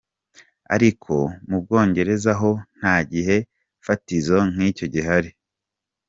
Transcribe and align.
Ariko 0.75 1.13
mu 1.47 1.57
Bwongereza 1.63 2.31
ho 2.41 2.51
nta 2.79 2.95
gihe 3.11 3.37
fatizo 3.85 4.37
nk'icyo 4.51 4.85
gihari. 4.93 5.29